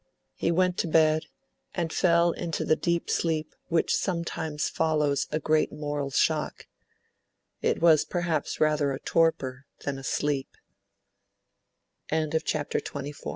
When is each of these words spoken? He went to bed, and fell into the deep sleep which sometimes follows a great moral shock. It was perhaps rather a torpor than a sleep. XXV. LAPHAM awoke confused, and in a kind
He 0.33 0.49
went 0.49 0.79
to 0.79 0.87
bed, 0.87 1.27
and 1.75 1.93
fell 1.93 2.31
into 2.31 2.65
the 2.65 2.75
deep 2.75 3.07
sleep 3.07 3.53
which 3.67 3.95
sometimes 3.95 4.67
follows 4.67 5.27
a 5.29 5.39
great 5.39 5.71
moral 5.71 6.09
shock. 6.09 6.65
It 7.61 7.83
was 7.83 8.03
perhaps 8.03 8.59
rather 8.59 8.93
a 8.93 8.99
torpor 8.99 9.67
than 9.85 9.99
a 9.99 10.03
sleep. 10.03 10.49
XXV. 12.11 12.11
LAPHAM 12.11 12.19
awoke 12.19 12.31
confused, 12.31 12.51
and 12.63 13.03
in 13.03 13.11
a 13.11 13.13
kind 13.13 13.27